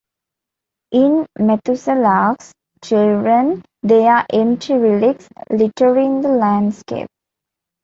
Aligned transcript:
In 0.93 1.27
Methuselah's 1.37 2.51
Children 2.83 3.63
they 3.83 4.07
are 4.07 4.25
empty 4.33 4.73
relics 4.73 5.27
littering 5.51 6.21
the 6.21 6.29
landscape. 6.29 7.07